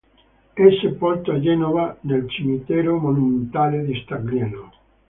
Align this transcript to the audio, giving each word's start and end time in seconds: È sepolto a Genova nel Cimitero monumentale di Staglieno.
È 0.55 0.63
sepolto 0.81 1.31
a 1.31 1.39
Genova 1.39 1.95
nel 2.01 2.27
Cimitero 2.27 2.97
monumentale 2.97 3.85
di 3.85 4.01
Staglieno. 4.03 4.71